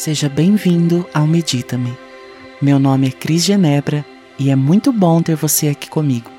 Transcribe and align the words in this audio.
Seja 0.00 0.30
bem-vindo 0.30 1.06
ao 1.12 1.26
Medita-me. 1.26 1.94
Meu 2.58 2.78
nome 2.78 3.08
é 3.08 3.10
Cris 3.10 3.44
Genebra 3.44 4.02
e 4.38 4.48
é 4.48 4.56
muito 4.56 4.90
bom 4.94 5.20
ter 5.20 5.36
você 5.36 5.68
aqui 5.68 5.90
comigo. 5.90 6.30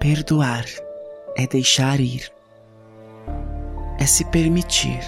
Perdoar 0.00 0.64
é 1.36 1.46
deixar 1.46 2.00
ir, 2.00 2.32
é 3.96 4.04
se 4.04 4.24
permitir. 4.24 4.98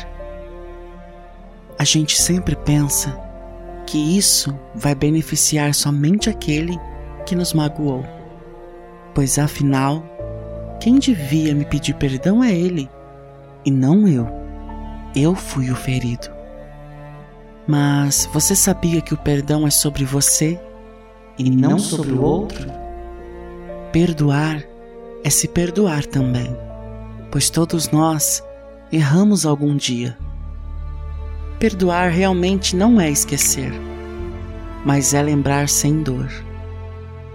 A 1.77 1.83
gente 1.83 2.23
sempre 2.23 2.55
pensa 2.55 3.21
que 3.85 4.17
isso 4.17 4.57
vai 4.77 4.95
beneficiar 4.95 5.75
somente 5.75 6.31
aquele 6.31 6.79
que 7.27 7.35
nos 7.35 7.53
magoou, 7.53 8.07
pois 9.13 9.41
afinal, 9.41 10.05
quem 10.81 11.01
devia 11.01 11.53
me 11.53 11.65
pedir 11.65 11.95
perdão 11.95 12.45
é 12.45 12.55
ele 12.55 12.89
e 13.65 13.71
não 13.71 14.07
eu. 14.07 14.27
Eu 15.15 15.35
fui 15.35 15.71
o 15.71 15.77
ferido. 15.77 16.29
Mas 17.67 18.29
você 18.33 18.55
sabia 18.55 19.01
que 19.01 19.15
o 19.15 19.19
perdão 19.19 19.67
é 19.67 19.71
sobre 19.71 20.05
você 20.05 20.61
e 21.39 21.51
não 21.51 21.79
sobre 21.79 22.13
o 22.13 22.23
outro? 22.23 22.71
Perdoar 23.93 24.63
é 25.23 25.31
se 25.31 25.49
perdoar 25.49 26.05
também, 26.05 26.57
pois 27.31 27.51
todos 27.51 27.91
nós 27.91 28.43
erramos 28.93 29.45
algum 29.45 29.77
dia. 29.77 30.17
Perdoar 31.59 32.11
realmente 32.11 32.75
não 32.75 33.01
é 33.01 33.11
esquecer, 33.11 33.73
mas 34.85 35.13
é 35.13 35.23
lembrar 35.23 35.69
sem 35.69 36.03
dor. 36.03 36.31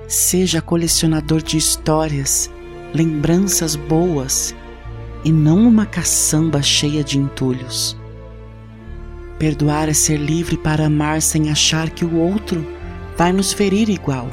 Seja 0.08 0.62
colecionador 0.62 1.42
de 1.42 1.58
histórias, 1.58 2.50
lembranças 2.94 3.76
boas 3.76 4.56
e 5.26 5.32
não 5.32 5.68
uma 5.68 5.88
caçamba 5.88 6.62
cheia 6.62 7.04
de 7.04 7.18
entulhos. 7.18 7.98
Perdoar 9.40 9.90
é 9.90 9.94
ser 9.94 10.18
livre 10.18 10.56
para 10.56 10.86
amar 10.86 11.20
sem 11.20 11.50
achar 11.50 11.90
que 11.90 12.06
o 12.06 12.16
outro 12.16 12.64
vai 13.18 13.34
nos 13.34 13.52
ferir 13.52 13.90
igual. 13.90 14.30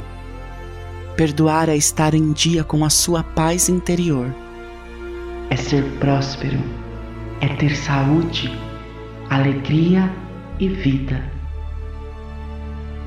Perdoar 1.17 1.67
é 1.67 1.75
estar 1.75 2.13
em 2.13 2.31
dia 2.31 2.63
com 2.63 2.85
a 2.85 2.91
sua 2.91 3.23
paz 3.23 3.69
interior. 3.69 4.33
É 5.49 5.55
ser 5.55 5.83
próspero, 5.99 6.59
é 7.41 7.47
ter 7.55 7.75
saúde, 7.75 8.51
alegria 9.31 10.13
e 10.59 10.69
vida. 10.69 11.23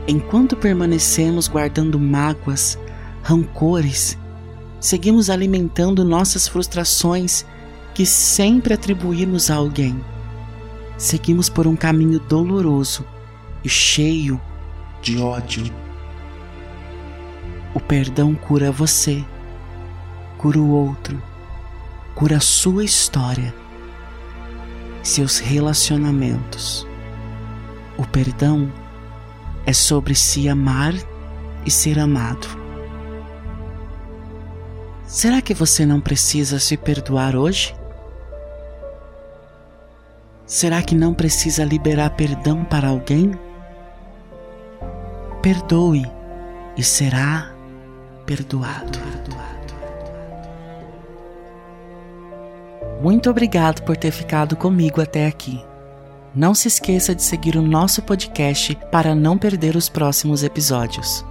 Enquanto 0.08 0.56
permanecemos 0.56 1.46
guardando 1.46 1.98
mágoas, 1.98 2.78
rancores, 3.22 4.18
seguimos 4.80 5.30
alimentando 5.30 6.04
nossas 6.04 6.46
frustrações 6.46 7.44
que 7.96 8.04
sempre 8.04 8.74
atribuímos 8.74 9.50
a 9.50 9.54
alguém. 9.54 9.98
Seguimos 10.98 11.48
por 11.48 11.66
um 11.66 11.74
caminho 11.74 12.20
doloroso 12.20 13.06
e 13.64 13.70
cheio 13.70 14.38
de 15.00 15.16
ódio. 15.16 15.64
O 17.72 17.80
perdão 17.80 18.34
cura 18.34 18.70
você, 18.70 19.24
cura 20.36 20.58
o 20.58 20.68
outro, 20.72 21.22
cura 22.14 22.36
a 22.36 22.40
sua 22.40 22.84
história, 22.84 23.54
seus 25.02 25.38
relacionamentos. 25.38 26.86
O 27.96 28.06
perdão 28.06 28.70
é 29.64 29.72
sobre 29.72 30.14
se 30.14 30.50
amar 30.50 30.92
e 31.64 31.70
ser 31.70 31.98
amado. 31.98 32.46
Será 35.06 35.40
que 35.40 35.54
você 35.54 35.86
não 35.86 35.98
precisa 35.98 36.58
se 36.58 36.76
perdoar 36.76 37.34
hoje? 37.34 37.74
Será 40.46 40.80
que 40.80 40.94
não 40.94 41.12
precisa 41.12 41.64
liberar 41.64 42.10
perdão 42.10 42.64
para 42.64 42.88
alguém? 42.88 43.32
Perdoe 45.42 46.06
e 46.76 46.82
será 46.82 47.52
perdoado. 48.24 49.06
Muito 53.02 53.28
obrigado 53.28 53.82
por 53.82 53.96
ter 53.96 54.10
ficado 54.10 54.56
comigo 54.56 55.00
até 55.00 55.26
aqui. 55.26 55.62
Não 56.34 56.54
se 56.54 56.68
esqueça 56.68 57.14
de 57.14 57.22
seguir 57.22 57.56
o 57.56 57.62
nosso 57.62 58.02
podcast 58.02 58.76
para 58.90 59.14
não 59.14 59.36
perder 59.36 59.76
os 59.76 59.88
próximos 59.88 60.42
episódios. 60.42 61.24